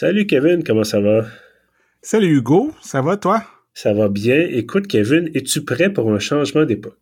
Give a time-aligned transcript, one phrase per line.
[0.00, 1.26] Salut Kevin, comment ça va?
[2.02, 3.42] Salut Hugo, ça va toi?
[3.74, 4.46] Ça va bien.
[4.48, 7.00] Écoute Kevin, es-tu prêt pour un changement d'époque?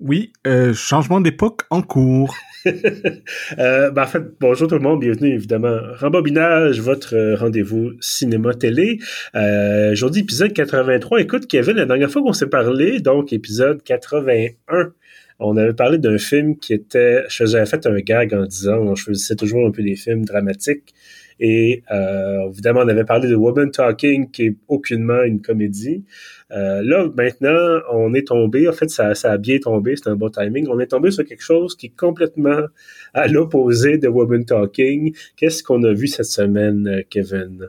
[0.00, 2.36] Oui, euh, changement d'époque en cours.
[2.66, 5.78] euh, ben, en fait, bonjour tout le monde, bienvenue évidemment.
[5.98, 8.98] Rembobinage, votre euh, rendez-vous cinéma-télé.
[9.34, 11.22] Euh, aujourd'hui, épisode 83.
[11.22, 14.92] Écoute Kevin, la dernière fois qu'on s'est parlé, donc épisode 81,
[15.38, 19.04] on avait parlé d'un film qui était, je faisais fait un gag en disant, je
[19.04, 20.94] faisais toujours un peu des films dramatiques.
[21.40, 26.04] Et euh, évidemment, on avait parlé de Woman Talking, qui est aucunement une comédie.
[26.52, 30.28] Euh, là, maintenant, on est tombé, en fait, ça, a bien tombé, c'est un bon
[30.28, 30.68] timing.
[30.68, 32.60] On est tombé sur quelque chose qui est complètement
[33.14, 35.16] à l'opposé de Woman Talking.
[35.36, 37.68] Qu'est-ce qu'on a vu cette semaine, euh, Kevin?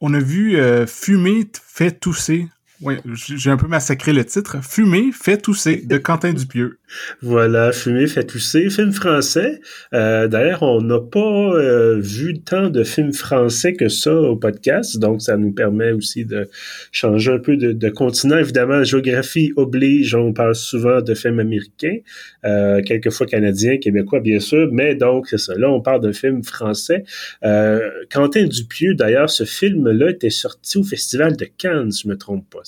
[0.00, 2.46] On a vu Fumer fait tousser
[2.82, 4.56] oui, j'ai un peu massacré le titre.
[4.62, 6.78] Fumer fait tousser de Quentin Dupieux.
[7.20, 9.60] Voilà, Fumer fait tousser, film français.
[9.92, 14.98] Euh, D'ailleurs, on n'a pas euh, vu tant de films français que ça au podcast,
[14.98, 16.48] donc ça nous permet aussi de
[16.90, 18.38] changer un peu de, de continent.
[18.38, 21.98] Évidemment, la géographie oblige, on parle souvent de films américains,
[22.44, 25.54] euh, quelquefois canadiens, québécois bien sûr, mais donc c'est ça.
[25.54, 27.04] Là, on parle de films français.
[27.44, 32.16] Euh, Quentin Dupieux, d'ailleurs, ce film-là était sorti au Festival de Cannes, si je me
[32.16, 32.60] trompe pas.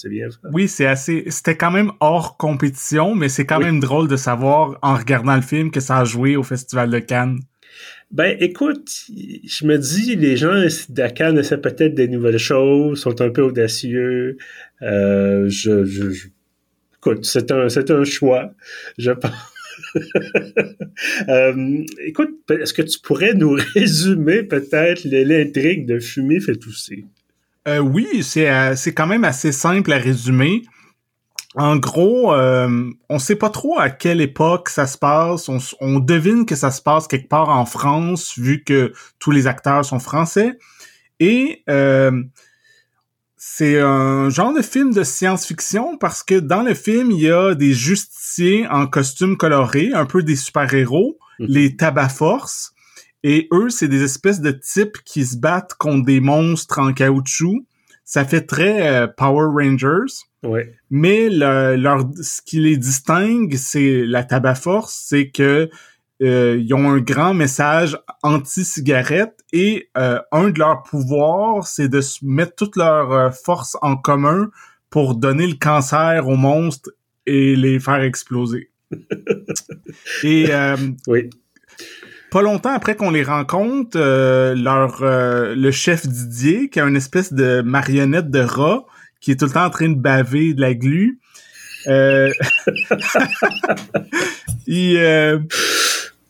[0.52, 1.24] Oui, c'est assez.
[1.28, 5.42] C'était quand même hors compétition, mais c'est quand même drôle de savoir en regardant le
[5.42, 7.40] film que ça a joué au Festival de Cannes.
[8.10, 13.20] Ben, écoute, je me dis, les gens de Cannes essaient peut-être des nouvelles choses, sont
[13.22, 14.36] un peu audacieux.
[14.82, 16.28] Euh, je, je,
[16.98, 18.52] écoute, c'est un, c'est un choix,
[18.98, 19.32] je pense.
[21.28, 27.06] euh, écoute, est-ce que tu pourrais nous résumer peut-être l'intrigue de Fumer fait tousser?
[27.68, 30.62] Euh, oui, c'est euh, c'est quand même assez simple à résumer.
[31.54, 35.48] En gros, euh, on sait pas trop à quelle époque ça se passe.
[35.48, 39.46] On, on, devine que ça se passe quelque part en France, vu que tous les
[39.46, 40.58] acteurs sont français.
[41.20, 42.22] Et euh,
[43.36, 47.54] c'est un genre de film de science-fiction parce que dans le film, il y a
[47.54, 51.44] des justiciers en costume coloré, un peu des super-héros, mmh.
[51.48, 52.72] les tabac-force.
[53.24, 57.64] Et eux, c'est des espèces de types qui se battent contre des monstres en caoutchouc.
[58.04, 60.12] Ça fait très euh, Power Rangers.
[60.42, 60.74] Ouais.
[60.90, 65.70] Mais le, leur, ce qui les distingue, c'est la tabac force, c'est que
[66.22, 72.00] euh, ils ont un grand message anti-cigarette et euh, un de leurs pouvoirs, c'est de
[72.22, 74.50] mettre toute leur euh, force en commun
[74.90, 76.90] pour donner le cancer aux monstres
[77.26, 78.70] et les faire exploser.
[80.22, 81.30] et euh, oui
[82.32, 86.96] pas longtemps après qu'on les rencontre, euh, leur euh, le chef Didier, qui a une
[86.96, 88.86] espèce de marionnette de rat,
[89.20, 91.20] qui est tout le temps en train de baver de la glu,
[91.88, 92.32] euh,
[94.66, 95.40] il, euh,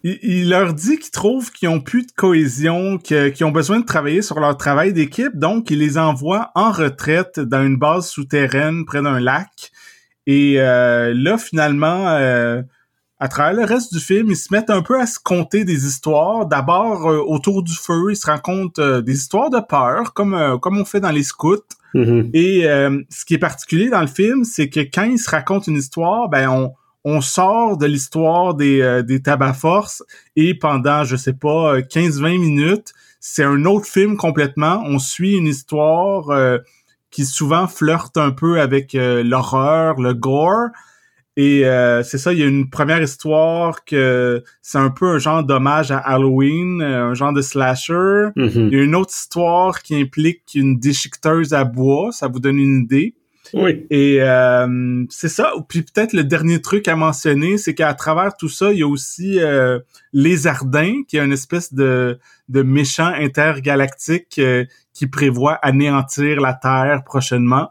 [0.02, 3.86] il, il, leur dit qu'il trouve qu'ils ont plus de cohésion, qu'ils ont besoin de
[3.86, 8.84] travailler sur leur travail d'équipe, donc il les envoie en retraite dans une base souterraine
[8.86, 9.70] près d'un lac.
[10.26, 12.64] Et là, finalement
[13.22, 15.86] à travers le reste du film, ils se mettent un peu à se conter des
[15.86, 16.44] histoires.
[16.44, 20.58] D'abord, euh, autour du feu, ils se racontent euh, des histoires de peur, comme euh,
[20.58, 21.62] comme on fait dans les scouts.
[21.94, 22.30] Mm-hmm.
[22.34, 22.62] Et
[23.10, 26.28] ce qui est particulier dans le film, c'est que quand ils se racontent une histoire,
[26.30, 26.72] ben on
[27.04, 30.02] on sort de l'histoire des des tabac force
[30.34, 34.82] et pendant je sais pas 15-20 minutes, c'est un autre film complètement.
[34.84, 36.24] On suit une histoire
[37.10, 40.70] qui souvent flirte un peu avec l'horreur, le gore
[41.36, 45.18] et euh, c'est ça, il y a une première histoire que c'est un peu un
[45.18, 48.28] genre d'hommage à Halloween, euh, un genre de slasher.
[48.36, 48.68] Mm-hmm.
[48.70, 52.58] Il y a une autre histoire qui implique une déchiqueteuse à bois, ça vous donne
[52.58, 53.14] une idée.
[53.54, 53.86] Oui.
[53.90, 55.52] Et euh, c'est ça.
[55.68, 58.88] Puis peut-être le dernier truc à mentionner, c'est qu'à travers tout ça, il y a
[58.88, 59.78] aussi euh,
[60.12, 66.54] Les Ardins, qui est une espèce de, de méchant intergalactique euh, qui prévoit anéantir la
[66.54, 67.70] Terre prochainement.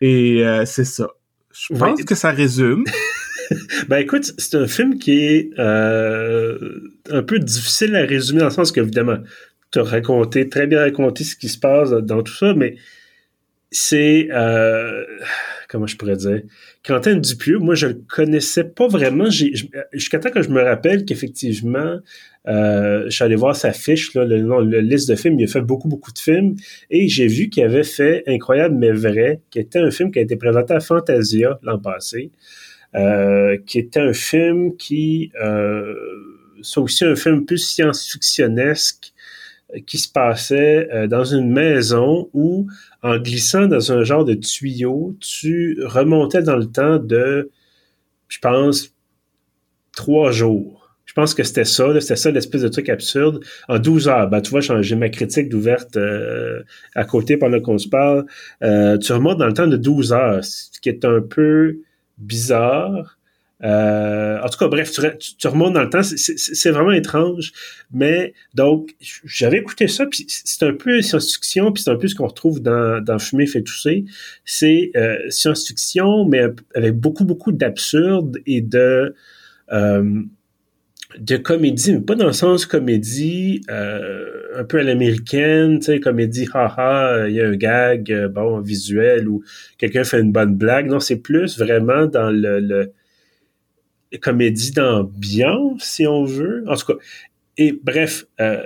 [0.00, 1.06] Et c'est ça.
[1.52, 2.04] Je pense ouais.
[2.04, 2.84] que ça résume.
[3.88, 8.52] ben écoute, c'est un film qui est euh, un peu difficile à résumer dans le
[8.52, 9.18] sens que, évidemment,
[9.70, 12.76] tu as raconté, très bien raconté ce qui se passe dans tout ça, mais
[13.70, 15.04] c'est euh,
[15.72, 16.42] comment je pourrais dire
[16.84, 19.28] Quentin Dupieux moi je le connaissais pas vraiment.
[19.30, 21.98] Jusqu'à temps que je me rappelle qu'effectivement
[22.46, 25.40] euh, je suis allé voir sa fiche là, liste de films.
[25.40, 26.56] Il a fait beaucoup beaucoup de films.
[26.90, 30.22] Et j'ai vu qu'il avait fait incroyable mais vrai qui était un film qui a
[30.22, 32.30] été présenté à Fantasia l'an passé
[32.94, 35.94] euh, qui était un film qui euh,
[36.60, 39.11] c'est aussi un film plus science-fictionnesque
[39.80, 42.66] qui se passait euh, dans une maison où,
[43.02, 47.50] en glissant dans un genre de tuyau, tu remontais dans le temps de,
[48.28, 48.94] je pense,
[49.92, 50.82] trois jours.
[51.04, 53.44] Je pense que c'était ça, c'était ça l'espèce de truc absurde.
[53.68, 56.62] En 12 heures, ben, tu vois, j'ai ma critique d'ouverte euh,
[56.94, 58.24] à côté pendant qu'on se parle.
[58.62, 61.80] Euh, tu remontes dans le temps de 12 heures, ce qui est un peu
[62.16, 63.18] bizarre.
[63.64, 64.92] Euh, en tout cas, bref,
[65.38, 67.52] tu, remontes dans le temps, c'est vraiment étrange.
[67.92, 68.94] Mais donc,
[69.24, 72.60] j'avais écouté ça, puis c'est un peu science-fiction, puis c'est un peu ce qu'on retrouve
[72.60, 74.04] dans, dans Fumer fait tousser.
[74.44, 76.42] C'est euh, science-fiction, mais
[76.74, 79.14] avec beaucoup, beaucoup d'absurde et de
[79.72, 80.22] euh,
[81.18, 86.00] de comédie, mais pas dans le sens comédie euh, un peu à l'américaine, tu sais,
[86.00, 89.42] comédie haha, il y a un gag, bon, visuel, ou
[89.76, 90.86] quelqu'un fait une bonne blague.
[90.86, 92.92] Non, c'est plus vraiment dans le, le
[94.20, 96.64] comédie d'ambiance, si on veut.
[96.68, 96.98] En tout cas,
[97.58, 98.62] et bref, euh,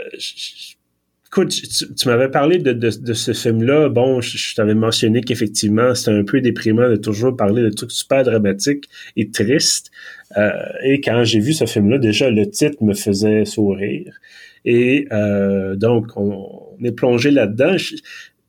[1.27, 1.51] écoute,
[1.97, 3.89] tu, m'avais parlé de, ce film-là.
[3.89, 8.23] Bon, je, t'avais mentionné qu'effectivement, c'était un peu déprimant de toujours parler de trucs super
[8.23, 9.91] dramatiques et tristes.
[10.37, 10.51] Euh,
[10.85, 14.19] et quand j'ai vu ce film-là, déjà, le titre me faisait sourire.
[14.65, 17.77] Et euh, donc, on, est plongé là-dedans.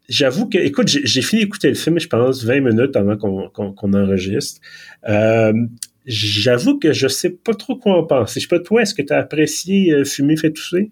[0.10, 4.62] J'avoue que, écoute, j'ai fini d'écouter le film, je pense, 20 minutes avant qu'on enregistre.
[5.10, 5.54] Euh,
[6.08, 8.40] J'avoue que je sais pas trop quoi en penser.
[8.40, 10.92] Je sais pas, toi, est-ce que tu as apprécié euh, Fumer fait tousser?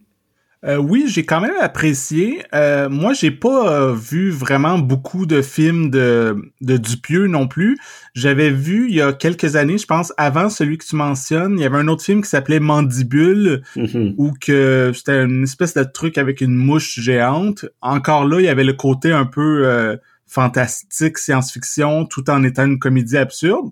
[0.65, 2.41] Euh, oui, j'ai quand même apprécié.
[2.53, 7.77] Euh, moi, j'ai pas vu vraiment beaucoup de films de, de Dupieux non plus.
[8.13, 11.61] J'avais vu il y a quelques années, je pense, avant celui que tu mentionnes, il
[11.61, 14.15] y avait un autre film qui s'appelait Mandibule, mm-hmm.
[14.17, 17.65] où que c'était une espèce de truc avec une mouche géante.
[17.81, 22.79] Encore là, il y avait le côté un peu fantastique, science-fiction, tout en étant une
[22.79, 23.69] comédie absurde.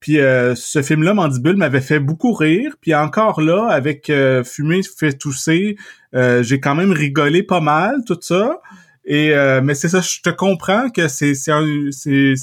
[0.00, 2.74] Puis euh, ce film-là, Mandibule, m'avait fait beaucoup rire.
[2.80, 5.76] Puis encore là, avec euh, Fumer fait tousser,
[6.14, 8.60] euh, j'ai quand même rigolé pas mal, tout ça.
[9.08, 9.32] Et
[9.62, 11.64] mais c'est ça, je te comprends que c'est un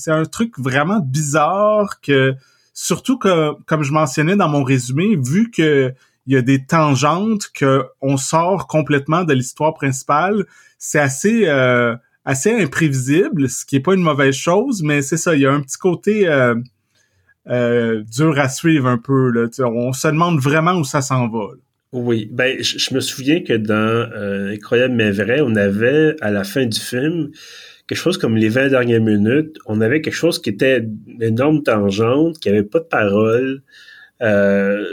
[0.07, 2.35] un truc vraiment bizarre que
[2.73, 5.93] surtout que comme je mentionnais dans mon résumé, vu que
[6.25, 10.45] il y a des tangentes que on sort complètement de l'histoire principale,
[10.77, 11.49] c'est assez
[12.23, 15.51] assez imprévisible, ce qui est pas une mauvaise chose, mais c'est ça, il y a
[15.51, 16.29] un petit côté
[17.49, 19.29] euh, dur à suivre un peu.
[19.31, 19.47] Là.
[19.65, 21.49] on se demande vraiment où ça s'en va.
[21.91, 26.43] Oui, ben je, me souviens que dans euh, Incroyable mais vrai, on avait à la
[26.43, 27.29] fin du film
[27.87, 31.61] quelque chose comme les 20 dernières minutes, on avait quelque chose qui était une énorme
[31.63, 33.61] tangente, qui avait pas de parole.
[34.21, 34.85] Euh,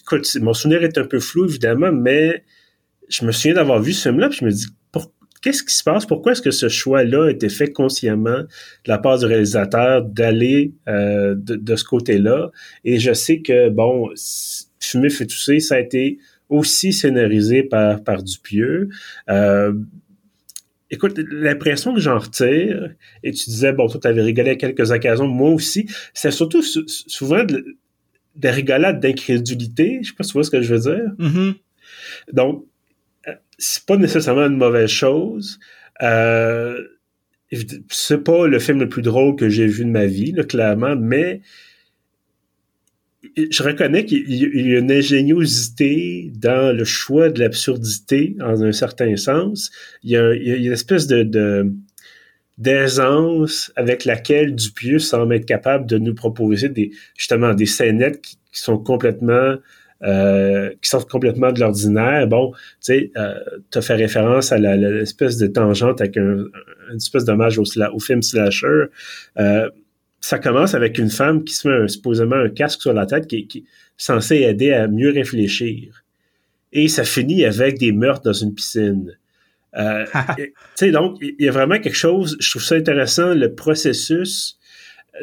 [0.00, 2.44] écoute, mon souvenir est un peu flou évidemment, mais
[3.08, 4.66] je me souviens d'avoir vu ce film-là, puis je me dis
[5.40, 6.06] qu'est-ce qui se passe?
[6.06, 10.72] Pourquoi est-ce que ce choix-là a été fait consciemment de la part du réalisateur d'aller
[10.88, 12.50] euh, de, ce côté-là?
[12.84, 14.10] Et je sais que, bon,
[14.80, 16.18] Fumer fait tousser, ça a été
[16.48, 18.88] aussi scénarisé par, par Dupieux.
[19.28, 19.72] Euh,
[20.90, 22.90] écoute, l'impression que j'en retire,
[23.22, 26.62] et tu disais, bon, toi, tu avais rigolé à quelques occasions, moi aussi, c'est surtout
[26.62, 27.44] souvent
[28.34, 31.12] des rigolades d'incrédulité, je sais pas si tu vois ce que je veux dire.
[31.18, 31.54] Mm-hmm.
[32.32, 32.64] Donc,
[33.58, 35.58] c'est pas nécessairement une mauvaise chose.
[36.02, 36.80] Euh,
[37.90, 40.96] c'est pas le film le plus drôle que j'ai vu de ma vie, là, clairement,
[40.96, 41.40] mais
[43.36, 49.16] je reconnais qu'il y a une ingéniosité dans le choix de l'absurdité, en un certain
[49.16, 49.70] sens.
[50.02, 51.72] Il y a, une espèce de,
[52.58, 58.38] d'aisance avec laquelle Dupieux semble être capable de nous proposer des justement des scénettes qui
[58.52, 59.56] sont complètement
[60.02, 62.26] euh, qui sortent complètement de l'ordinaire.
[62.28, 63.34] Bon, tu sais, euh,
[63.70, 66.44] tu as fait référence à l'espèce de tangente avec un,
[66.90, 68.84] une espèce d'hommage au, au, film slasher.
[69.38, 69.68] Euh,
[70.20, 73.46] ça commence avec une femme qui se met supposément un casque sur la tête qui,
[73.46, 73.64] qui est
[73.96, 76.04] censé aider à mieux réfléchir.
[76.72, 79.16] Et ça finit avec des meurtres dans une piscine.
[79.76, 80.04] Euh,
[80.36, 84.57] tu sais, donc, il y a vraiment quelque chose, je trouve ça intéressant, le processus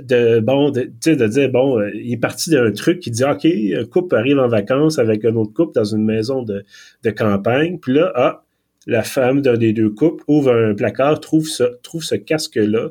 [0.02, 3.46] de bon de, de dire bon euh, il est parti d'un truc qui dit ok
[3.46, 6.64] un couple arrive en vacances avec un autre couple dans une maison de,
[7.04, 8.44] de campagne puis là ah
[8.88, 12.90] la femme d'un des deux couples ouvre un placard trouve ce trouve ce casque là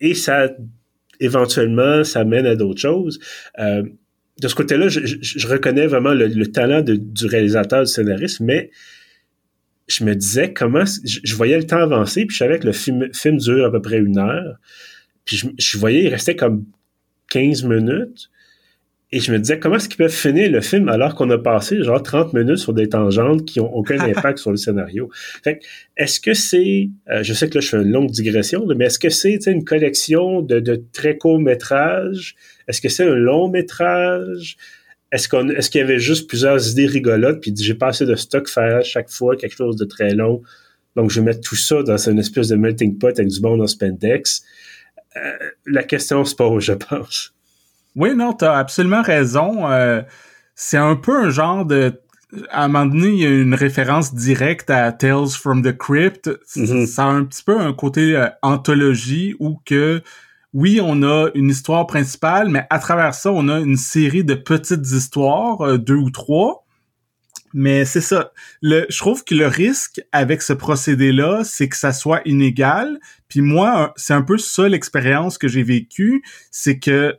[0.00, 0.50] et ça
[1.20, 3.18] éventuellement ça mène à d'autres choses.
[3.58, 3.82] Euh,
[4.40, 8.70] de ce côté-là je, je, reconnais vraiment le, talent de, du réalisateur du scénariste mais
[9.88, 13.08] je me disais comment je, voyais le temps avancer puis je savais que le film,
[13.14, 14.58] film dure à peu près une heure
[15.26, 16.64] puis je, voyais, il restait comme
[17.30, 18.30] 15 minutes.
[19.12, 21.80] Et je me disais, comment est-ce qu'ils peuvent finir le film alors qu'on a passé
[21.82, 25.10] genre 30 minutes sur des tangentes qui ont aucun impact sur le scénario?
[25.44, 25.60] Fait
[25.96, 28.98] est-ce que c'est, euh, je sais que là je fais une longue digression, mais est-ce
[28.98, 32.34] que c'est une collection de, de très courts métrages?
[32.68, 34.56] Est-ce que c'est un long métrage?
[35.12, 38.16] Est-ce qu'on, est-ce qu'il y avait juste plusieurs idées rigolotes puis j'ai pas assez de
[38.16, 40.42] stock faire à chaque fois quelque chose de très long?
[40.96, 43.56] Donc je vais mettre tout ça dans une espèce de melting pot avec du bon
[43.56, 44.42] dans spandex.
[45.16, 47.34] Euh, la question se pose, je pense.
[47.94, 49.70] Oui, non, tu as absolument raison.
[49.70, 50.02] Euh,
[50.54, 52.00] c'est un peu un genre de
[52.50, 56.30] à un moment donné, il y a une référence directe à Tales from the Crypt.
[56.56, 56.86] Mhm.
[56.86, 60.02] Ça a un petit peu un côté euh, anthologie où que
[60.52, 64.34] oui, on a une histoire principale, mais à travers ça, on a une série de
[64.34, 66.65] petites histoires, euh, deux ou trois.
[67.54, 68.32] Mais c'est ça.
[68.62, 72.98] Le, je trouve que le risque avec ce procédé-là, c'est que ça soit inégal.
[73.28, 77.16] Puis moi, c'est un peu ça l'expérience que j'ai vécue, c'est que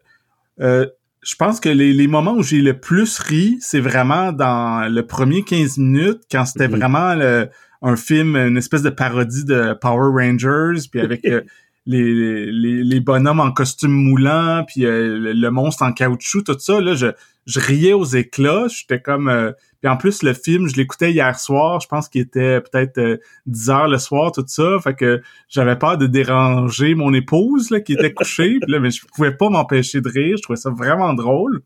[0.62, 0.86] euh,
[1.24, 5.06] je pense que les, les moments où j'ai le plus ri, c'est vraiment dans le
[5.06, 6.76] premier 15 minutes, quand c'était Mhm.
[6.78, 7.50] vraiment le-
[7.82, 11.42] un film, une espèce de parodie de Power Rangers, puis avec euh,
[11.86, 16.58] les, les, les bonhommes en costume moulant, puis euh, le, le monstre en caoutchouc, tout
[16.60, 17.08] ça, là, je,
[17.46, 19.54] je riais aux éclats, j'étais comme...
[19.78, 22.98] euh, puis en plus, le film, je l'écoutais hier soir, je pense qu'il était peut-être
[22.98, 27.70] euh, 10 heures le soir, tout ça, fait que j'avais peur de déranger mon épouse,
[27.70, 30.70] là, qui était couchée, là, mais je pouvais pas m'empêcher de rire, je trouvais ça
[30.70, 31.62] vraiment drôle.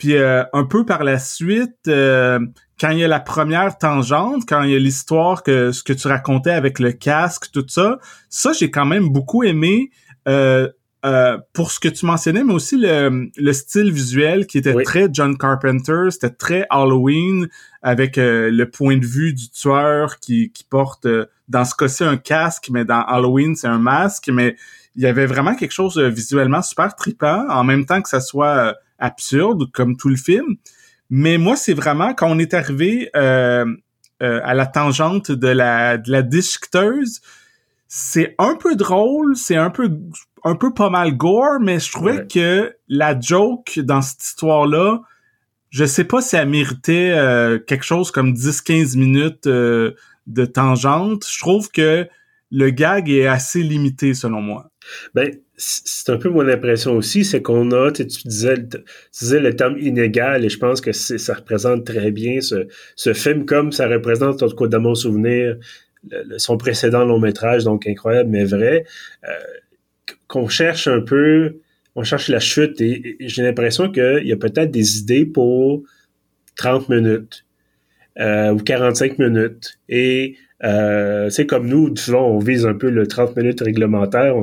[0.00, 2.40] Puis euh, un peu par la suite, euh,
[2.80, 5.92] quand il y a la première tangente, quand il y a l'histoire que ce que
[5.92, 7.98] tu racontais avec le casque, tout ça,
[8.30, 9.90] ça j'ai quand même beaucoup aimé
[10.26, 10.70] euh,
[11.04, 14.84] euh, pour ce que tu mentionnais, mais aussi le, le style visuel qui était Oui.
[14.84, 17.48] très John Carpenter, c'était très Halloween
[17.82, 22.04] avec euh, le point de vue du tueur qui, qui porte euh, dans ce cas-ci
[22.04, 24.56] un casque, mais dans Halloween c'est un masque, mais
[24.96, 28.76] il y avait vraiment quelque chose visuellement super trippant, en même temps que ça soit
[28.98, 30.56] absurde comme tout le film.
[31.10, 33.64] Mais moi, c'est vraiment quand on est arrivé euh,
[34.22, 37.20] euh, à la tangente de la, de la disqueteuse,
[37.88, 39.90] c'est un peu drôle, c'est un peu
[40.44, 42.26] un peu pas mal gore, mais je trouvais Ouais.
[42.32, 45.00] que la joke dans cette histoire-là,
[45.70, 49.92] je sais pas si elle méritait euh, quelque chose comme 10-15 minutes euh,
[50.26, 51.24] de tangente.
[51.30, 52.06] Je trouve que
[52.50, 54.70] le gag est assez limité selon moi.
[55.14, 58.66] Ben, c'est un peu mon impression aussi, c'est qu'on a, tu sais, tu disais, le-
[58.68, 58.80] tu
[59.20, 62.66] disais le terme inégal, et je pense que ça représente très bien ce,
[62.96, 65.56] ce film, comme ça représente, en tout cas dans mon souvenir,
[66.10, 68.84] le- le- son précédent long métrage, donc incroyable mais vrai,
[69.28, 69.32] euh,
[70.30, 71.56] qu'on cherche un peu,
[71.96, 75.82] on cherche la chute, et, j'ai l'impression qu'il y a peut-être des idées pour
[76.56, 77.44] 30 minutes
[78.20, 83.08] euh, ou 45 minutes, et euh, c'est comme nous, souvent on vise un peu le
[83.08, 84.36] 30 minutes réglementaire,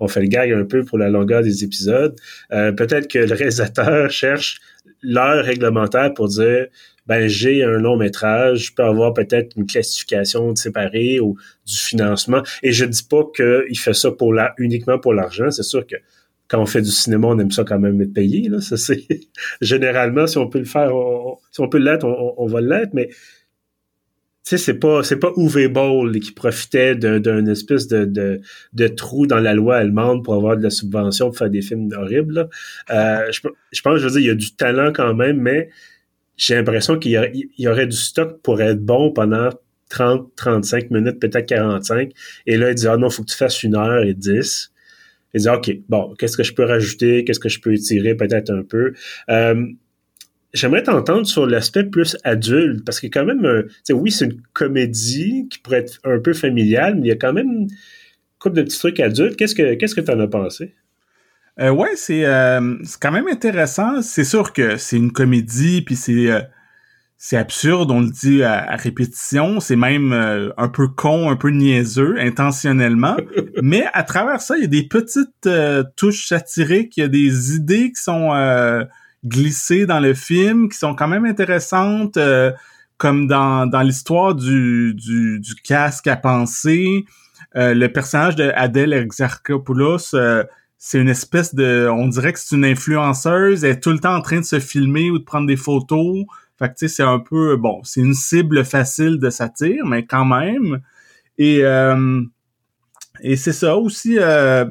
[0.00, 2.16] on fait le gag un peu pour la longueur des épisodes.
[2.52, 4.58] Euh, Peut-être que le réalisateur cherche
[5.02, 6.66] l'heure réglementaire pour dire
[7.08, 11.36] ben j'ai un long métrage, je peux avoir peut-être une classification séparée ou
[11.66, 12.42] du financement.
[12.62, 15.50] Et je dis pas qu'il fait ça pour la, uniquement pour l'argent.
[15.50, 15.96] C'est sûr que
[16.48, 18.50] quand on fait du cinéma, on aime ça quand même être payé.
[18.50, 18.60] Là.
[18.60, 19.06] Ça, c'est
[19.62, 20.92] généralement si on peut le faire,
[21.50, 25.68] si on peut l'être, on, va l'être, mais tu sais, c'est pas, c'est pas Uwe
[25.68, 28.40] Boll qui profitait d'un espèce de,
[28.72, 31.90] de, trou dans la loi allemande pour avoir de la subvention pour faire des films
[31.96, 32.48] horribles.
[32.90, 33.40] Euh, je,
[33.72, 35.70] je pense, je veux dire, il y a du talent quand même, mais
[36.38, 37.12] j'ai l'impression qu'il
[37.58, 39.50] y, aurait- du stock pour être bon pendant
[39.90, 42.12] 30, 35 minutes, peut-être 45.
[42.46, 44.72] Et là, il dit, ah non, faut que tu fasses une heure et dix.
[45.34, 47.24] Il dit, OK, bon, qu'est-ce que je peux rajouter?
[47.24, 48.14] Qu'est-ce que je peux étirer?
[48.14, 48.94] Peut-être un peu?
[49.30, 49.66] Euh,
[50.54, 55.46] J'aimerais t'entendre sur l'aspect plus adulte, parce que quand même, tu oui, c'est une comédie
[55.50, 57.68] qui pourrait être un peu familiale, mais il y a quand même une
[58.38, 59.36] couple de petits trucs adultes.
[59.36, 60.74] Qu'est-ce que qu'est-ce que t'en as pensé?
[61.60, 64.02] Euh, ouais, c'est euh, c'est quand même intéressant.
[64.02, 66.40] C'est sûr que c'est une comédie, puis c'est euh,
[67.20, 69.58] c'est absurde, on le dit à, à répétition.
[69.58, 73.16] C'est même euh, un peu con, un peu niaiseux, intentionnellement.
[73.62, 77.08] Mais à travers ça, il y a des petites euh, touches satiriques, il y a
[77.08, 78.84] des idées qui sont euh,
[79.26, 82.52] glissées dans le film, qui sont quand même intéressantes, euh,
[82.98, 87.04] comme dans, dans l'histoire du, du, du casque à penser.
[87.56, 90.44] Euh, le personnage de Adèle Exarchopoulos, euh,
[90.78, 94.14] c'est une espèce de, on dirait que c'est une influenceuse, elle est tout le temps
[94.14, 96.24] en train de se filmer ou de prendre des photos.
[96.58, 100.06] Fait que tu sais, c'est un peu, bon, c'est une cible facile de satire, mais
[100.06, 100.80] quand même.
[101.36, 102.22] Et euh,
[103.20, 104.64] et c'est ça aussi euh,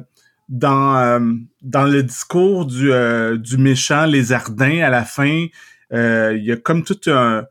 [0.48, 1.20] dans euh,
[1.62, 5.46] dans le discours du euh, du méchant Lézardin à la fin,
[5.92, 7.44] euh, il y a comme tout un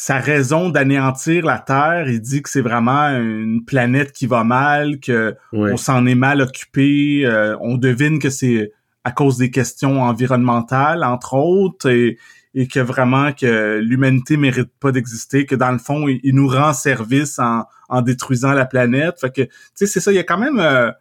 [0.00, 2.08] sa raison d'anéantir la Terre.
[2.08, 5.72] Il dit que c'est vraiment une planète qui va mal, que Ouais.
[5.72, 7.22] on s'en est mal occupé.
[7.26, 8.70] euh, on devine que c'est
[9.02, 12.16] à cause des questions environnementales, entre autres, et,
[12.54, 16.46] et que vraiment que l'humanité mérite pas d'exister, que dans le fond, il, il nous
[16.46, 19.16] rend service en, en détruisant la planète.
[19.20, 20.92] Fait que, tu sais, c'est ça, il y a quand même euh,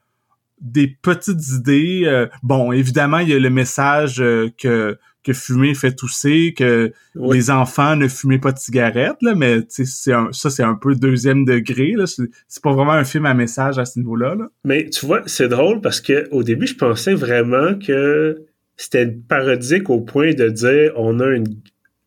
[0.60, 2.02] des petites idées.
[2.06, 4.98] euh, bon, évidemment, il y a le message euh, que
[5.28, 7.38] que fumer fait tousser, que Oui.
[7.38, 9.60] les enfants ne fumaient pas de cigarettes, là, mais
[10.08, 11.94] un- ça, c'est un peu deuxième degré.
[11.96, 12.06] Là.
[12.08, 14.36] C'est, pas vraiment un film à message à ce niveau-là.
[14.36, 14.48] Là.
[14.64, 18.46] Mais tu vois, c'est drôle parce que au début, je pensais vraiment que
[18.78, 21.46] c'était parodique au point de dire on a une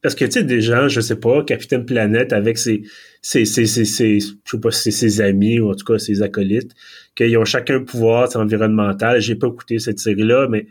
[0.03, 2.83] parce que tu sais des gens je sais pas Capitaine Planète avec ses
[3.23, 6.23] ses ses ses, ses je sais pas si ses amis ou en tout cas ses
[6.23, 6.71] acolytes
[7.17, 10.67] qu'ils ont chacun un pouvoir environnemental j'ai pas écouté cette série là mais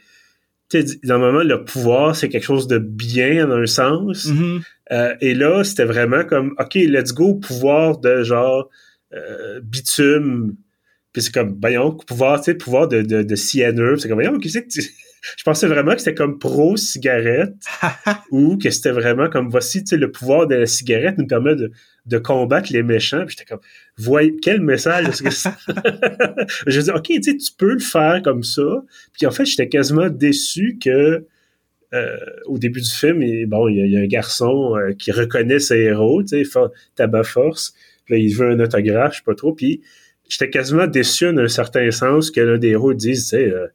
[1.03, 4.25] normalement le pouvoir c'est quelque chose de bien dans un sens.
[4.25, 4.61] Mhm.
[4.91, 8.69] euh, et là c'était vraiment comme ok let's go pouvoir de genre
[9.13, 10.55] euh, bitume.
[11.11, 13.99] Puis c'est comme voyons pouvoir tu sais pouvoir de de, de cyanure.
[13.99, 14.81] C'est comme voyons qu'est-ce que tu
[15.37, 17.53] je pensais vraiment que c'était comme pro cigarette
[18.31, 21.55] ou que c'était vraiment comme voici tu sais le pouvoir de la cigarette nous permet
[21.55, 21.71] de,
[22.05, 23.25] de combattre les méchants.
[23.25, 23.59] Puis j'étais comme
[23.97, 25.29] voyez quel message est-ce que
[26.67, 28.83] je dis ok tu sais tu peux le faire comme ça.
[29.13, 31.25] Puis en fait j'étais quasiment déçu que
[31.93, 34.75] euh, au début du film et bon il y, a- il y a un garçon
[34.77, 36.59] euh, qui reconnaît ses héros tu sais
[36.95, 37.73] tabac force.
[38.05, 39.53] Puis là il veut un autographe je sais pas trop.
[39.53, 39.81] Puis
[40.29, 43.67] j'étais quasiment déçu d'un certain sens que l'un des héros dise tu sais euh,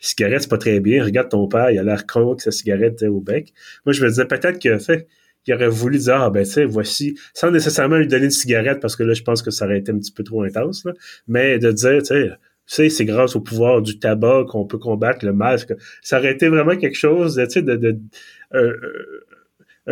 [0.00, 1.04] cigarette, c'est pas très bien.
[1.04, 3.52] Regarde ton père, il a l'air con avec sa cigarette au bec.
[3.86, 5.06] Moi, je me disais peut-être que fait,
[5.46, 8.80] il aurait voulu dire, ah ben tu sais, voici, sans nécessairement lui donner une cigarette,
[8.80, 10.86] parce que là, je pense que ça aurait été un petit peu trop intense,
[11.28, 12.30] mais de dire, tu
[12.66, 15.58] sais, c'est grâce au pouvoir du tabac qu'on peut combattre le mal.
[16.02, 17.98] Ça aurait été vraiment quelque chose, tu sais, de,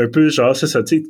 [0.00, 1.02] un peu genre, c'est ça, tu sais,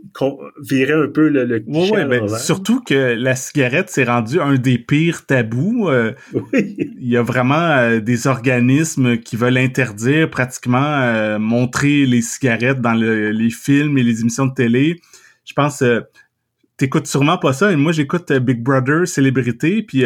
[0.62, 4.78] virait un peu le, ouais, à ben, surtout que la cigarette s'est rendu un des
[4.78, 5.88] pires tabous.
[5.90, 6.74] Euh, Oui.
[6.78, 12.80] il y a vraiment euh, des organismes qui veulent interdire pratiquement euh, montrer les cigarettes
[12.80, 15.00] dans le- les films et les émissions de télé.
[15.44, 15.82] Je pense
[16.78, 17.72] t'écoutes sûrement pas ça.
[17.72, 20.04] Et moi, j'écoute Big Brother Célébrité, puis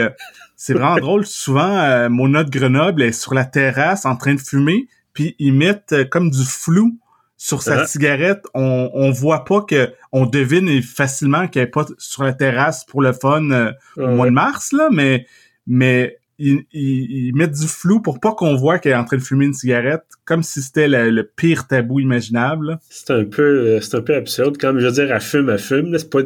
[0.57, 1.27] c'est vraiment drôle.
[1.27, 6.09] Souvent, Mona de Grenoble est sur la terrasse en train de fumer, puis ils mettent
[6.11, 6.99] comme du flou
[7.45, 7.87] sur sa Ah.
[7.89, 8.45] cigarette.
[8.55, 13.03] On, on voit pas que on devine facilement qu'elle est pas sur la terrasse pour
[13.03, 15.27] le fun euh, au mois de mars, là, mais,
[15.67, 19.17] mais ils, ils, ils mettent du flou pour pas qu'on voit qu'elle est en train
[19.17, 22.79] de fumer une cigarette, comme si c'était le, pire tabou imaginable.
[22.89, 24.57] C'est un peu, euh, c'est un peu absurde.
[24.57, 25.91] Comme je veux dire, elle fume, elle fume.
[25.91, 26.21] là, C'est pas,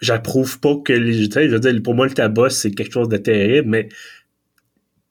[0.00, 3.18] j'approuve pas que les, je veux dire, pour moi, le tabac, c'est quelque chose de
[3.18, 3.90] terrible, mais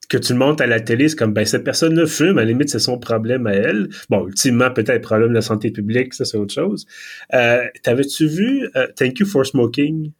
[0.07, 2.47] que tu le montes à la télé, c'est comme, ben, cette personne-là fume, à la
[2.47, 3.89] limite, c'est son problème à elle.
[4.09, 6.85] Bon, ultimement, peut-être problème de la santé publique, ça, c'est autre chose.
[7.33, 10.11] Euh, t'avais-tu vu euh, Thank You for Smoking?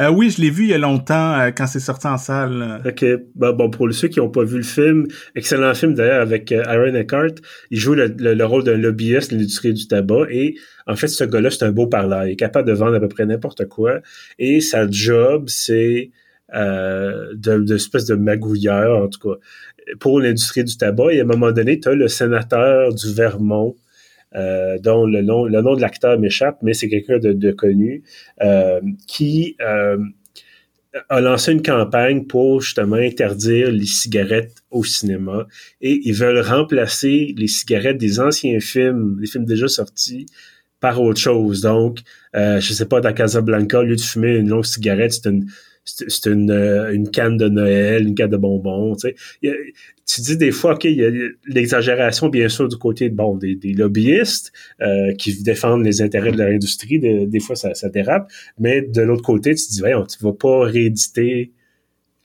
[0.00, 2.82] Euh, oui, je l'ai vu il y a longtemps euh, quand c'est sorti en salle.
[2.84, 3.04] Ok,
[3.36, 6.64] bon, bon pour ceux qui n'ont pas vu le film, excellent film d'ailleurs avec euh,
[6.66, 7.34] Aaron Eckhart.
[7.70, 10.56] Il joue le, le- le rôle d'un lobbyiste de l'industrie du tabac et
[10.88, 12.26] en fait ce gars-là c'est un beau parleur.
[12.26, 14.00] Il est capable de vendre à peu près n'importe quoi
[14.40, 16.10] et sa job c'est
[16.52, 19.38] euh, de, de espèce de magouilleur en tout cas
[20.00, 21.12] pour l'industrie du tabac.
[21.12, 23.76] Et à un moment donné, tu as le sénateur du Vermont.
[24.36, 28.02] euh, dont le nom, le nom de l'acteur m'échappe, mais c'est quelqu'un de, de connu,
[28.42, 29.98] euh, qui euh,
[31.08, 35.46] a lancé une campagne pour justement interdire les cigarettes au cinéma
[35.80, 40.26] et ils veulent remplacer les cigarettes des anciens films, des films déjà sortis,
[40.80, 41.62] par autre chose.
[41.62, 42.00] Donc,
[42.36, 45.46] euh, je sais pas, dans Casablanca, au lieu de fumer une longue cigarette, c'est une
[45.84, 49.14] c'est une, euh, une canne de Noël, une canne de bonbons, tu sais.
[50.06, 51.10] Tu dis des fois, OK, il y a
[51.46, 56.38] l'exagération, bien sûr, du côté bon, des, des lobbyistes euh, qui défendent les intérêts de
[56.38, 56.98] leur industrie.
[56.98, 58.30] Des, des fois, ça, ça dérape.
[58.58, 61.52] Mais de l'autre côté, tu te dis, voyons, tu vas pas rééditer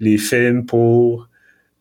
[0.01, 1.29] les films pour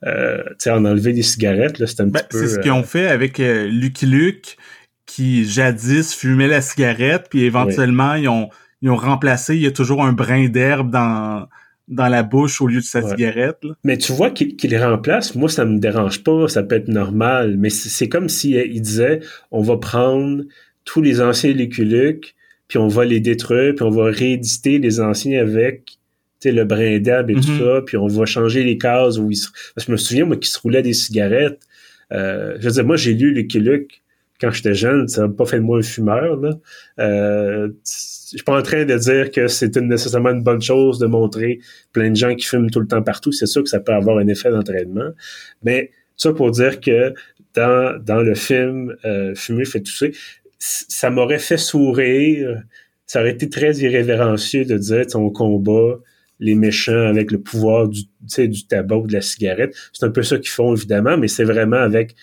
[0.07, 1.79] euh, tu sais, en enlever des cigarettes.
[1.79, 2.47] Là, c'est un Ben, petit peu...
[2.47, 4.57] c'est ce qu'ils ont fait avec euh, Lucky Luke,
[5.07, 8.51] qui jadis fumait la cigarette, puis éventuellement ils ont
[8.83, 9.57] ils ont remplacé.
[9.57, 11.49] Il y a toujours un brin d'herbe dans
[11.88, 13.11] dans la bouche au lieu de sa Ouais.
[13.11, 13.59] cigarette.
[13.62, 13.70] là.
[13.85, 16.88] Mais tu vois qu'il qu'il les remplace, moi ça me dérange pas, ça peut être
[16.88, 19.20] normal, mais c'est comme si euh, il disait
[19.51, 20.44] on va prendre
[20.85, 21.85] tous les anciens Lucky
[22.68, 25.98] puis on va les détruire, puis on va rééditer les anciens avec
[26.40, 27.59] tu sais, le brin d'herbe et tout Mhm.
[27.59, 29.48] ça, puis on va changer les cases où ils se...
[29.74, 31.59] Parce que je me souviens, moi, qui se roulait des cigarettes.
[32.12, 34.03] Euh, je veux dire, moi, j'ai lu Lucky Luke
[34.40, 36.37] quand j'étais jeune, ça n'a pas fait de moi un fumeur.
[36.37, 36.51] Là.
[37.01, 41.07] Euh, je suis pas en train de dire que c'est nécessairement une bonne chose de
[41.07, 41.61] montrer
[41.92, 43.33] plein de gens qui fument tout le temps partout.
[43.33, 45.11] C'est sûr que ça peut avoir un effet d'entraînement.
[45.62, 47.14] Mais ça pour dire que
[47.55, 50.12] dans, dans le film euh, Fumer fait tousser,
[50.59, 52.62] ça m'aurait fait sourire.
[53.07, 55.98] Ça aurait été très irrévérencieux de dire on combat
[56.40, 59.74] les méchants avec le pouvoir du, du tabac ou de la cigarette.
[59.92, 62.14] C'est un peu ça qu'ils font, évidemment, mais c'est vraiment avec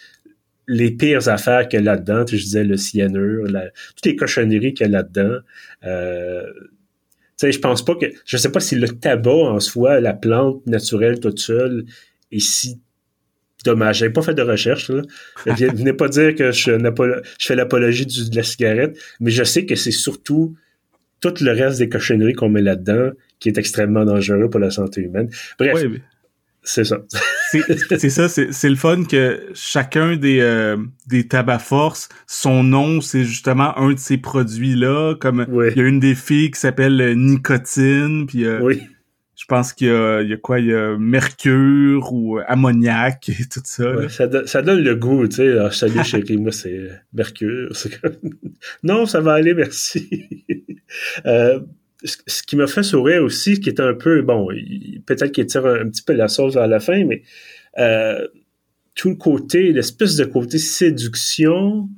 [0.67, 2.25] les pires affaires qu'il y a là-dedans.
[2.27, 5.37] Je disais le cyanure, la- toutes les cochonneries qu'il y a là-dedans.
[5.85, 6.43] Euh,
[7.37, 8.05] tu sais, je pense pas que...
[8.25, 11.85] Je sais pas si le tabac en soi, la plante naturelle toute seule,
[12.31, 12.79] est si
[13.65, 13.99] dommage.
[13.99, 15.01] J'avais pas fait de recherche, là.
[15.45, 16.71] Venez pas dire que je,
[17.39, 20.55] fais l'apologie de la cigarette, mais je sais que c'est surtout
[21.19, 25.01] tout le reste des cochonneries qu'on met là-dedans qui est extrêmement dangereux pour la santé
[25.01, 25.29] humaine.
[25.59, 26.01] Bref, mais
[26.63, 27.01] c'est ça.
[27.97, 33.23] C'est ça, c'est le fun que chacun des euh, des tabac force, son nom, c'est
[33.23, 35.15] justement un de ces produits-là.
[35.15, 38.81] Comme il y a une des filles qui s'appelle euh, Nicotine, puis euh, oui.
[39.35, 43.61] je pense qu'il y, y a, quoi, il y a mercure ou ammoniac et tout
[43.63, 44.09] ça.
[44.09, 45.51] ça, ça, donne le goût, tu sais.
[45.51, 47.71] Alors, salut chérie, moi c'est mercure.
[48.83, 50.27] non, ça va aller, merci.
[51.25, 51.59] euh,
[52.05, 54.47] ce qui m'a fait sourire aussi, qui est un peu, bon,
[55.05, 57.23] peut-être qu'il tire un, petit peu la sauce à la fin, mais
[57.77, 58.27] euh,
[58.95, 61.89] tout le côté, l'espèce de côté séduction,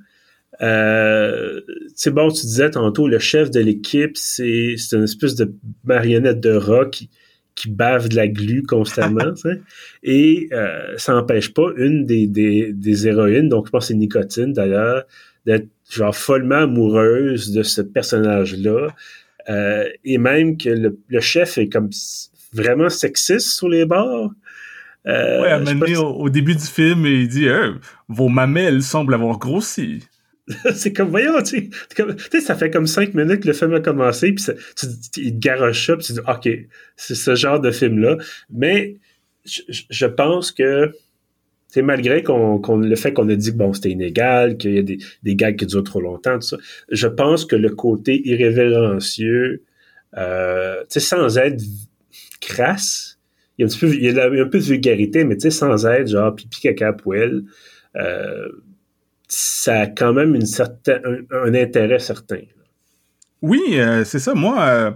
[0.61, 1.61] euh,
[1.95, 6.53] c'est bon, tu disais tantôt, le chef de l'équipe, c'est une espèce de marionnette de
[6.53, 7.09] rock qui,
[7.55, 9.33] qui bave de la glu constamment,
[10.03, 13.93] et euh, ça n'empêche pas une des, des, des, héroïnes, donc je pense que c'est
[13.95, 15.03] Nicotine d'ailleurs,
[15.45, 18.89] d'être genre follement amoureuse de ce personnage-là.
[19.49, 21.89] Euh, et même que le, chef est comme
[22.53, 24.31] vraiment sexiste sur les bords.
[25.07, 27.79] Euh, ouais, à au, début du film, il dit hein,
[28.09, 30.03] Vos mamelles semblent avoir grossi.
[30.73, 31.69] c'est comme, voyons, tu
[32.31, 35.39] sais, ça fait comme cinq minutes que le film a commencé, puis tu, il te
[35.39, 36.49] garoche puis tu dis, OK,
[36.95, 38.17] c'est ce genre de film-là.
[38.49, 38.95] Mais
[39.45, 40.91] je pense que
[41.67, 44.83] c'est malgré qu'on, le fait qu'on a dit que bon, c'était inégal, qu'il y a
[44.83, 46.57] des, des gags qui durent trop longtemps, tout ça,
[46.89, 49.63] je pense que le côté irrévérencieux,
[50.17, 51.61] euh, sans être
[52.39, 53.17] crasse,
[53.57, 57.43] il y a un, peu, de vulgarité, mais sans être genre pipi caca poêle,
[57.95, 58.47] euh,
[59.27, 62.41] ça a quand même un, intérêt certain.
[63.41, 64.33] Oui, euh, c'est ça.
[64.33, 64.91] Moi, euh,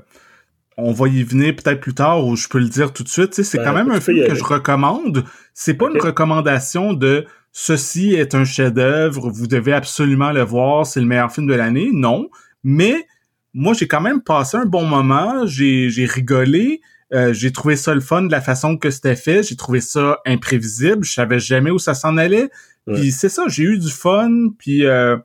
[0.78, 3.34] on va y venir peut-être plus tard ou je peux le dire tout de suite.
[3.34, 5.26] C'est ben, quand même un film que je recommande.
[5.54, 11.02] C'est pas une recommandation de ceci est un chef-d'œuvre, vous devez absolument le voir, c'est
[11.02, 11.90] le meilleur film de l'année.
[11.94, 12.30] Non,
[12.64, 13.08] mais
[13.54, 16.82] moi j'ai quand même passé un bon moment, j'ai rigolé,
[17.14, 20.20] euh, j'ai trouvé ça le fun de la façon que c'était fait, j'ai trouvé ça
[20.26, 22.50] imprévisible, je savais jamais où ça s'en allait.
[22.92, 25.18] Puis c'est ça, j'ai eu du fun, puis euh,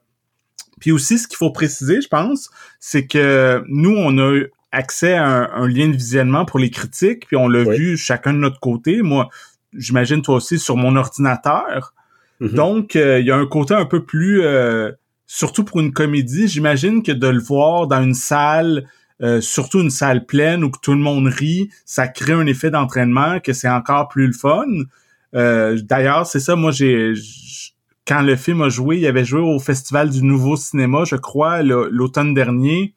[0.78, 4.42] puis aussi ce qu'il faut préciser, je pense, c'est que nous on a
[4.76, 8.38] accès à un, lien de visionnement pour les critiques, puis on l'a vu chacun de
[8.38, 9.00] notre côté.
[9.02, 9.28] Moi,
[9.72, 11.94] j'imagine toi aussi sur mon ordinateur.
[12.40, 12.54] Mm-hmm.
[12.54, 14.92] Donc, euh, il y a un côté un peu plus, euh,
[15.26, 18.86] surtout pour une comédie, j'imagine que de le voir dans une salle,
[19.22, 23.40] euh, surtout une salle pleine où tout le monde rit, ça crée un effet d'entraînement
[23.40, 24.66] que c'est encore plus le fun.
[25.32, 27.12] D'ailleurs, c'est ça, moi j'ai
[28.06, 31.62] quand le film a joué, il avait joué au Festival du Nouveau Cinéma, je crois,
[31.62, 32.94] l'automne dernier.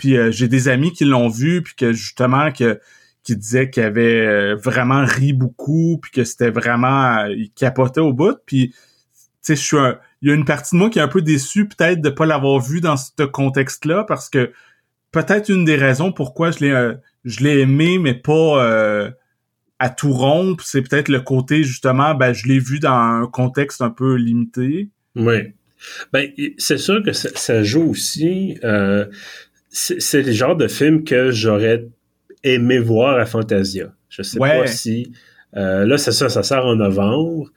[0.00, 2.80] Puis euh, j'ai des amis qui l'ont vu, puis que justement que
[3.22, 8.00] qui disaient qu'il avait euh, vraiment ri beaucoup, puis que c'était vraiment euh, il capotait
[8.00, 8.38] au bout.
[8.46, 8.76] Puis tu
[9.42, 9.76] sais, je suis
[10.22, 12.24] il y a une partie de moi qui est un peu déçue peut-être de pas
[12.24, 14.52] l'avoir vu dans ce contexte-là parce que
[15.12, 16.92] peut-être une des raisons pourquoi je l'ai
[17.26, 19.12] je l'ai aimé mais pas
[19.78, 23.82] à tout rompre, c'est peut-être le côté justement ben je l'ai vu dans un contexte
[23.82, 24.88] un peu limité.
[25.14, 25.52] Oui.
[26.12, 28.58] Ben, c'est sûr que ça, ça joue aussi.
[28.64, 29.06] Euh,
[29.70, 31.86] c'est le genre de film que j'aurais
[32.42, 33.92] aimé voir à Fantasia.
[34.08, 35.12] Je sais pas si...
[35.56, 37.50] Euh, là, c'est ça, ça sort en novembre.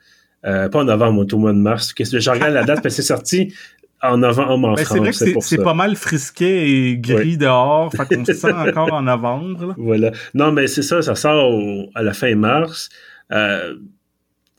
[0.46, 1.94] Euh, pas en novembre, au mois de mars.
[1.98, 3.54] Je regarde la date, parce que c'est sorti
[4.02, 4.98] en novembre en ben, France.
[4.98, 8.92] C'est vrai que c'est pas mal frisqué et gris dehors, fait qu'on se sent encore
[8.94, 9.76] en novembre.
[9.78, 10.12] Voilà.
[10.34, 11.52] Non, mais c'est ça, ça sort
[11.96, 12.90] à la fin mars.
[13.32, 13.76] Euh,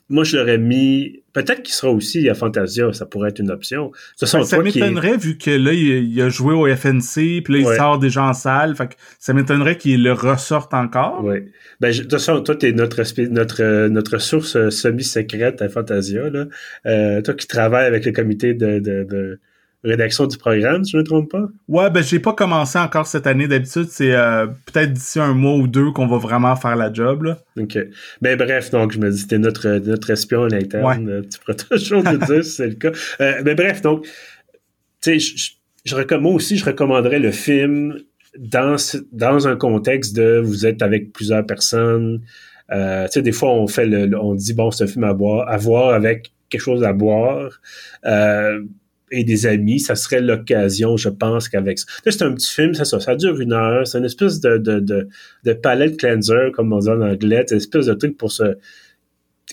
[0.09, 1.21] moi, je l'aurais mis.
[1.35, 3.92] Peut-être qu'il sera aussi à Fantasia, ça pourrait être une option.
[4.16, 8.23] ça m'étonnerait vu que là, il, a joué au FNC, puis là, il sort déjà
[8.23, 8.75] en salle.
[8.77, 11.25] Fait que ça m'étonnerait qu'il le ressorte encore.
[11.25, 11.38] Oui.
[11.81, 16.31] Ben, de toute façon, toi, t'es notre, notre, notre source euh, semi-secrète à Fantasia.
[16.31, 16.47] Là.
[16.87, 19.40] Euh, toi qui travailles avec le comité de, de
[19.85, 21.49] rédaction du programme, si je ne me trompe pas?
[21.68, 23.47] Ouais, ben j'ai pas commencé encore cette année.
[23.47, 27.25] D'habitude, c'est euh, peut-être d'ici un mois ou deux qu'on va vraiment faire la job.
[27.25, 27.38] Là.
[27.59, 27.77] OK.
[28.20, 31.09] Mais ben, bref, donc je me dis, t'es notre, notre espion à l'interne.
[31.09, 32.92] Euh, tu pourras toujours nous dire si c'est le cas.
[33.20, 34.05] Euh, mais bref, donc,
[35.03, 35.53] tu sais, je,
[35.85, 37.99] je, moi aussi, je recommanderais le film
[38.38, 38.77] dans,
[39.12, 42.23] dans un contexte de vous êtes avec plusieurs personnes.
[42.73, 45.12] Euh, tu sais, des fois, on fait le, on dit, bon, c'est un film à
[45.12, 47.61] boire, à voir avec quelque chose à boire.
[48.07, 48.62] Euh,
[49.11, 51.87] et des amis, ça serait l'occasion, je pense, qu'avec ça.
[52.07, 55.09] C'est un petit film, ça, ça dure une heure, c'est une espèce de, de, de,
[55.45, 58.57] de palette cleanser, comme on dit en anglais, c'est une espèce de truc pour se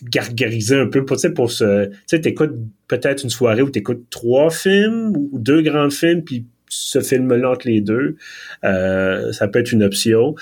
[0.04, 1.86] gargariser un peu, pour, pour se...
[1.86, 2.56] Tu sais, t'écoutes
[2.88, 7.68] peut-être une soirée où t'écoutes trois films ou deux grands films, puis ce film-là entre
[7.68, 8.16] les deux,
[8.64, 10.36] euh, ça peut être une option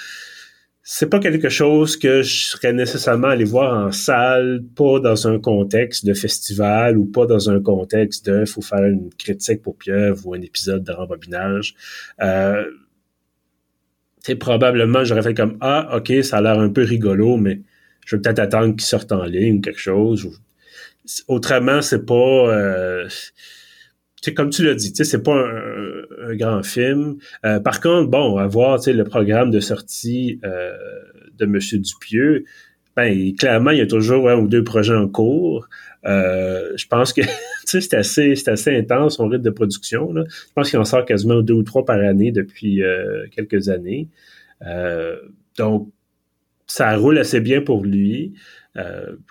[0.91, 5.39] c'est pas quelque chose que je serais nécessairement allé voir en salle, pas dans un
[5.39, 10.25] contexte de festival ou pas dans un contexte de faut faire une critique pour pieuvre
[10.25, 11.75] ou un épisode de rembobinage.
[12.23, 12.65] Euh,
[14.39, 17.61] probablement j'aurais fait comme ah ok ça a l'air un peu rigolo mais
[18.07, 20.27] je vais peut-être attendre qu'il sorte en ligne ou quelque chose.
[21.27, 22.15] Autrement, c'est pas...
[22.15, 23.07] Euh,
[24.35, 27.17] comme tu l'as dit, c'est pas un, grand film.
[27.45, 30.73] Euh, par contre, bon, à voir le programme de sortie euh,
[31.37, 32.45] de Monsieur Dupieux,
[32.95, 35.67] ben, clairement, il y a toujours un ou deux projets en cours.
[36.05, 37.21] Euh, je pense que
[37.65, 40.13] c'est assez, assez intense son rythme de production.
[40.15, 44.09] Je pense qu'il en sort quasiment deux ou trois par année depuis euh, quelques années.
[44.65, 45.17] Euh,
[45.57, 45.89] donc,
[46.79, 48.33] ça roule assez bien pour lui.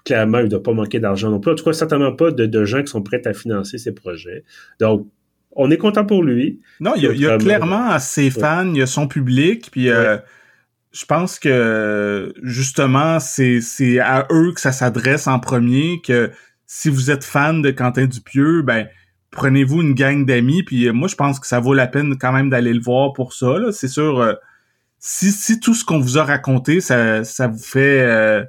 [0.05, 1.53] clairement, il ne doit pas manquer d'argent non plus.
[1.53, 4.45] En tout cas, certainement pas de, gens qui sont prêts à financer ses projets.
[4.81, 5.07] Donc,
[5.53, 6.61] on est content pour lui.
[6.81, 9.89] Non, il y a, clairement ses fans, il y a son public, puis
[10.93, 16.31] je pense que justement, c'est, à eux que ça s'adresse en premier, que
[16.67, 18.89] si vous êtes fan de Quentin Dupieux, ben
[19.31, 20.63] prenez-vous une gang d'amis.
[20.63, 23.13] Puis euh, moi, je pense que ça vaut la peine quand même d'aller le voir
[23.13, 23.57] pour ça.
[23.73, 24.35] C'est sûr, euh,
[24.99, 28.03] si, si tout ce qu'on vous a raconté, ça, ça vous fait...
[28.03, 28.45] Euh,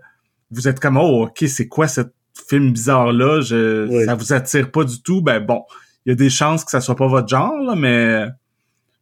[0.52, 2.02] vous êtes comme, oh, OK, c'est quoi ce
[2.48, 3.42] film bizarre-là?
[3.42, 5.22] Je, Ça vous attire pas du tout?
[5.22, 5.64] Ben bon,
[6.06, 8.26] il y a des chances que ça soit pas votre genre, mais...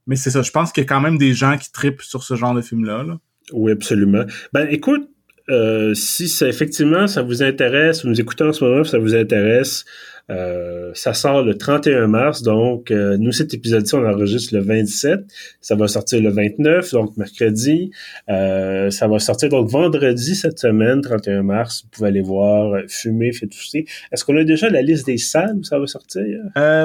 [0.07, 2.23] Mais c'est ça, je pense qu'il y a quand même des gens qui tripent sur
[2.23, 3.03] ce genre de film-là.
[3.03, 3.17] Là.
[3.51, 4.23] Oui, absolument.
[4.53, 5.10] Ben écoute,
[5.49, 9.15] euh, si ça, effectivement ça vous intéresse, vous nous écoutez en ce moment, ça vous
[9.15, 9.86] intéresse,
[10.30, 15.22] euh, ça sort le 31 mars, donc euh, nous cet épisode-ci on enregistre le 27,
[15.62, 17.92] ça va sortir le 29, donc mercredi,
[18.28, 23.48] ça va sortir donc vendredi cette semaine, 31 mars, vous pouvez aller voir Fumer fait
[23.48, 23.86] tousser.
[24.12, 26.26] Est-ce qu'on a déjà la liste des salles où ça va sortir?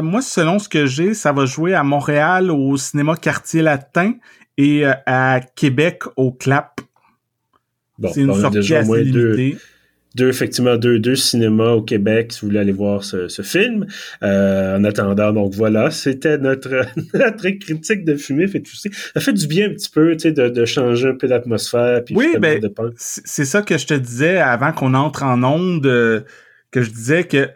[0.03, 4.15] moi, selon ce que j'ai, ça va jouer à Montréal au cinéma Quartier Latin
[4.57, 6.81] et à Québec au Clap.
[8.13, 9.57] c'est une sortie assez limitée.
[10.15, 13.87] Deux, effectivement, deux, deux cinémas au Québec si vous voulez aller voir ce, film.
[14.23, 18.89] Euh, en attendant, donc voilà, c'était notre, notre critique de fumée fait tout ça.
[19.15, 22.03] Ça fait du bien un petit peu, tu sais, de, de changer un peu l'atmosphère.
[22.11, 22.61] Oui, ben,
[22.97, 26.21] c'est ça que je te disais avant qu'on entre en onde, euh,
[26.71, 27.49] que je disais que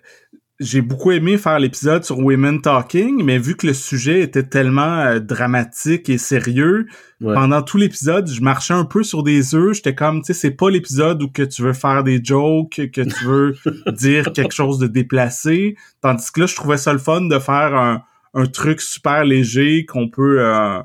[0.58, 5.00] j'ai beaucoup aimé faire l'épisode sur Women Talking, mais vu que le sujet était tellement
[5.00, 6.86] euh, dramatique et sérieux,
[7.20, 9.76] pendant tout l'épisode, je marchais un peu sur des œufs.
[9.76, 13.00] J'étais comme, tu sais, c'est pas l'épisode où que tu veux faire des jokes, que
[13.02, 13.54] tu veux
[13.92, 15.76] dire quelque chose de déplacé.
[16.02, 18.02] Tandis que là, je trouvais ça le fun de faire un,
[18.34, 20.78] un truc super léger qu'on peut, euh,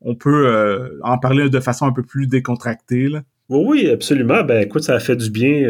[0.00, 3.08] on peut euh, en parler de façon un peu plus décontractée.
[3.08, 3.22] Là.
[3.48, 4.42] Oui, absolument.
[4.42, 5.62] Ben écoute, ça a fait du bien.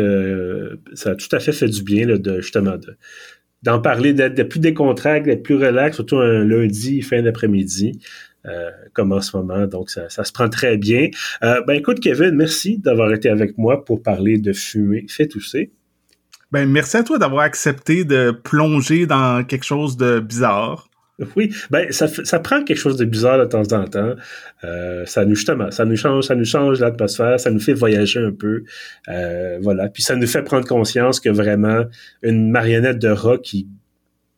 [0.94, 2.96] ça a tout à fait fait du bien là, de justement de
[3.62, 8.00] d'en parler, d'être plus décontracté, d'être plus relax, surtout un lundi, fin d'après-midi.
[8.46, 9.66] Euh, comme en ce moment.
[9.66, 11.08] Donc, ça, ça se prend très bien.
[11.42, 15.72] Euh, ben, écoute, Kevin, merci d'avoir été avec moi pour parler de fumer fait tousser.
[16.52, 20.88] Ben, merci à toi d'avoir accepté de plonger dans quelque chose de bizarre.
[21.34, 24.14] Oui, ben ça, ça prend quelque chose de bizarre de temps en temps.
[24.64, 28.20] Euh, ça nous justement, ça nous change, ça nous change l'atmosphère, ça nous fait voyager
[28.20, 28.64] un peu,
[29.08, 29.88] euh, voilà.
[29.88, 31.84] Puis ça nous fait prendre conscience que vraiment
[32.22, 33.66] une marionnette de rat qui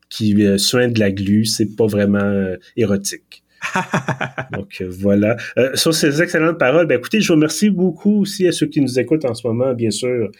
[0.08, 3.42] qui euh, soigne de la glu, c'est pas vraiment euh, érotique.
[4.52, 5.36] Donc voilà.
[5.58, 8.80] Euh, sur ces excellentes paroles, ben écoutez, je vous remercie beaucoup aussi à ceux qui
[8.80, 10.30] nous écoutent en ce moment, bien sûr.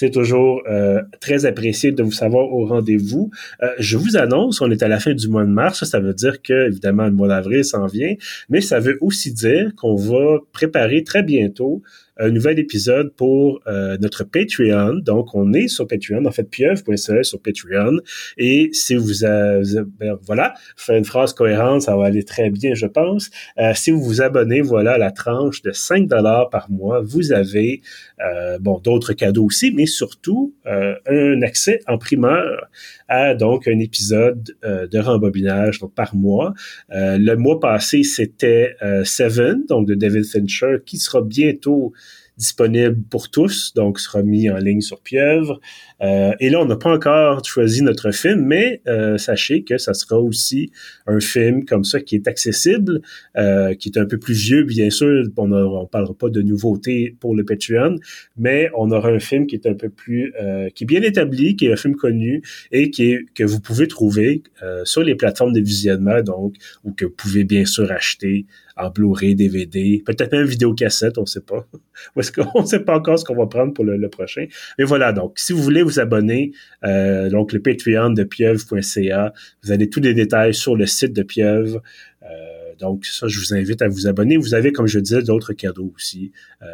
[0.00, 3.32] C'est toujours euh, très apprécié de vous savoir au rendez-vous.
[3.64, 5.82] Euh, je vous annonce, on est à la fin du mois de mars.
[5.82, 8.14] Ça veut dire que, évidemment, le mois d'avril s'en vient,
[8.48, 11.82] mais ça veut aussi dire qu'on va préparer très bientôt
[12.18, 15.00] un nouvel épisode pour euh, notre Patreon.
[15.04, 17.98] Donc, on est sur Patreon, en fait, pieuvre.ca sur Patreon.
[18.36, 22.74] Et si vous avez, ben, voilà, faire une phrase cohérente, ça va aller très bien,
[22.74, 23.30] je pense.
[23.58, 27.32] Euh, si vous vous abonnez, voilà, à la tranche de 5 dollars par mois, vous
[27.32, 27.82] avez,
[28.20, 32.68] euh, bon, d'autres cadeaux aussi, mais surtout un accès en primeur
[33.08, 36.54] à donc un épisode de rembobinage donc, par mois.
[36.90, 41.92] le mois passé, c'était Seven, donc de David Fincher, qui sera bientôt
[42.38, 45.60] disponible pour tous, donc sera mis en ligne sur Pieuvre.
[46.00, 49.92] Euh, et là, on n'a pas encore choisi notre film, mais euh, sachez que ça
[49.94, 50.70] sera aussi
[51.06, 53.02] un film comme ça qui est accessible,
[53.36, 55.24] euh, qui est un peu plus vieux, bien sûr.
[55.36, 57.96] On ne parlera pas de nouveautés pour le Patreon,
[58.36, 60.32] mais on aura un film qui est un peu plus,
[60.74, 63.88] qui est bien établi, qui est un film connu et qui est que vous pouvez
[63.88, 64.42] trouver
[64.84, 68.46] sur les plateformes de visionnement, donc ou que vous pouvez bien sûr acheter
[68.78, 71.66] en Blu-ray, DVD, peut-être même vidéocassette, on ne sait pas.
[72.14, 74.46] Parce qu'on ne sait pas encore ce qu'on va prendre pour le, prochain.
[74.78, 76.52] Mais voilà, donc, si vous voulez vous abonner,
[76.84, 81.22] euh, donc le Patreon de pieuvre.ca, vous avez tous les détails sur le site de
[81.22, 81.82] Pieuvre.
[82.22, 84.36] Euh, donc, ça, je vous invite à vous abonner.
[84.36, 86.32] Vous avez, comme je disais, d'autres cadeaux aussi.
[86.62, 86.66] Euh,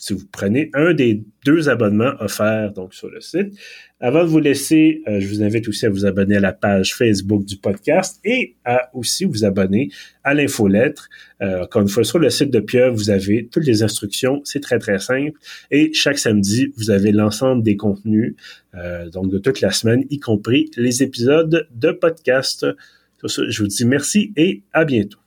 [0.00, 3.52] si vous prenez un des deux abonnements offerts donc sur le site.
[4.00, 6.94] Avant de vous laisser, euh, je vous invite aussi à vous abonner à la page
[6.94, 9.90] Facebook du podcast et à aussi vous abonner
[10.24, 11.10] à l'infolettre.
[11.42, 14.40] Euh, encore une fois, sur le site de Pieuvre, vous avez toutes les instructions.
[14.44, 15.38] C'est très, très simple.
[15.70, 18.36] Et chaque samedi, vous avez l'ensemble des contenus,
[18.74, 22.66] euh, donc de toute la semaine, y compris les épisodes de podcast.
[23.22, 25.19] Je vous dis merci et à bientôt.